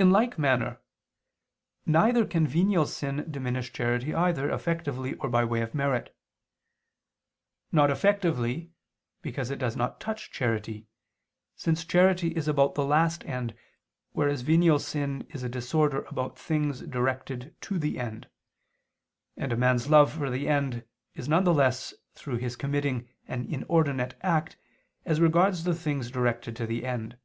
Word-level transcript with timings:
In 0.00 0.10
like 0.10 0.40
manner, 0.40 0.80
neither 1.86 2.26
can 2.26 2.48
venial 2.48 2.84
sin 2.84 3.24
diminish 3.30 3.72
charity 3.72 4.12
either 4.12 4.50
effectively 4.50 5.14
or 5.18 5.28
by 5.28 5.44
way 5.44 5.60
of 5.60 5.72
merit. 5.72 6.12
Not 7.70 7.88
effectively, 7.88 8.72
because 9.22 9.48
it 9.50 9.60
does 9.60 9.76
not 9.76 10.00
touch 10.00 10.32
charity, 10.32 10.88
since 11.54 11.84
charity 11.84 12.34
is 12.34 12.48
about 12.48 12.74
the 12.74 12.84
last 12.84 13.24
end, 13.24 13.54
whereas 14.10 14.40
venial 14.42 14.80
sin 14.80 15.24
is 15.30 15.44
a 15.44 15.48
disorder 15.48 16.02
about 16.06 16.36
things 16.36 16.80
directed 16.80 17.54
to 17.60 17.78
the 17.78 18.00
end: 18.00 18.28
and 19.36 19.52
a 19.52 19.56
man's 19.56 19.88
love 19.88 20.12
for 20.14 20.28
the 20.28 20.48
end 20.48 20.84
is 21.14 21.28
none 21.28 21.44
the 21.44 21.54
less 21.54 21.94
through 22.16 22.38
his 22.38 22.56
committing 22.56 23.08
an 23.28 23.44
inordinate 23.44 24.18
act 24.22 24.56
as 25.04 25.20
regards 25.20 25.62
the 25.62 25.72
things 25.72 26.10
directed 26.10 26.56
to 26.56 26.66
the 26.66 26.84
end. 26.84 27.16